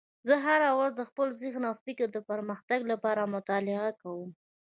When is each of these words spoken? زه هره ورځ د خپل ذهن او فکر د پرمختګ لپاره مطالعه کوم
زه 0.27 0.35
هره 0.45 0.69
ورځ 0.77 0.93
د 0.97 1.01
خپل 1.09 1.27
ذهن 1.41 1.63
او 1.69 1.75
فکر 1.85 2.07
د 2.13 2.17
پرمختګ 2.29 2.79
لپاره 2.91 3.31
مطالعه 3.35 3.89
کوم 4.01 4.29